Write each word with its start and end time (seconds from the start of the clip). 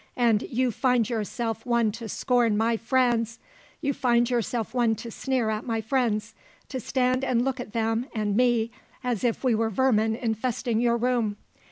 And 0.17 0.41
you 0.41 0.71
find 0.71 1.07
yourself 1.07 1.63
one 1.63 1.91
to 1.91 2.09
scorn 2.09 2.57
my 2.57 2.75
Franz! 2.75 3.37
You 3.81 3.93
find 3.93 4.27
yourself 4.31 4.73
one 4.73 4.95
to 4.95 5.11
sneer 5.11 5.51
at 5.51 5.63
my 5.63 5.79
friends, 5.79 6.33
to 6.69 6.79
stand 6.79 7.23
and 7.23 7.45
look 7.45 7.59
at 7.59 7.73
them 7.73 8.07
and 8.15 8.35
me 8.35 8.71
as 9.03 9.23
if 9.23 9.43
we 9.43 9.53
were 9.53 9.69
vermin 9.69 10.15
infesting 10.15 10.81
your 10.81 10.97
room! 10.97 11.37